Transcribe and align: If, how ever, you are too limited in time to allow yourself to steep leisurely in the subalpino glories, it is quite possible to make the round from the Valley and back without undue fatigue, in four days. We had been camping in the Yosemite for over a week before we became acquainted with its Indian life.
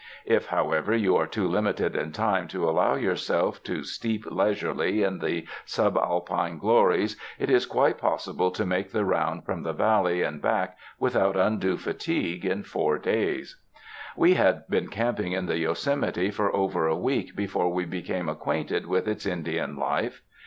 If, 0.25 0.47
how 0.47 0.71
ever, 0.71 0.95
you 0.95 1.15
are 1.15 1.27
too 1.27 1.47
limited 1.47 1.95
in 1.95 2.11
time 2.11 2.47
to 2.47 2.67
allow 2.67 2.95
yourself 2.95 3.61
to 3.65 3.83
steep 3.83 4.25
leisurely 4.25 5.03
in 5.03 5.19
the 5.19 5.45
subalpino 5.63 6.59
glories, 6.59 7.17
it 7.37 7.51
is 7.51 7.67
quite 7.67 7.99
possible 7.99 8.49
to 8.49 8.65
make 8.65 8.91
the 8.93 9.05
round 9.05 9.45
from 9.45 9.61
the 9.61 9.73
Valley 9.73 10.23
and 10.23 10.41
back 10.41 10.75
without 10.97 11.35
undue 11.37 11.77
fatigue, 11.77 12.43
in 12.45 12.63
four 12.63 12.97
days. 12.97 13.57
We 14.17 14.33
had 14.33 14.67
been 14.67 14.87
camping 14.87 15.33
in 15.33 15.45
the 15.45 15.59
Yosemite 15.59 16.31
for 16.31 16.51
over 16.55 16.87
a 16.87 16.97
week 16.97 17.35
before 17.35 17.71
we 17.71 17.85
became 17.85 18.27
acquainted 18.27 18.87
with 18.87 19.07
its 19.07 19.27
Indian 19.27 19.75
life. 19.77 20.23